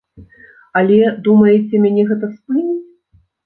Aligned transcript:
Але, 0.81 0.97
думаеце, 1.29 1.75
мяне 1.87 2.09
гэта 2.11 2.33
спыніць? 2.35 2.83